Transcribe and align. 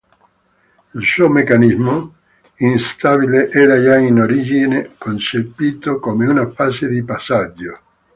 Il 0.95 1.05
suo 1.05 1.29
meccanismo, 1.29 2.15
instabile, 2.55 3.51
era 3.51 3.79
già 3.79 3.97
in 3.99 4.19
origine 4.19 4.95
concepito 4.97 5.99
come 5.99 6.25
una 6.25 6.49
fase 6.49 6.87
di 6.89 7.03
passaggio. 7.03 7.79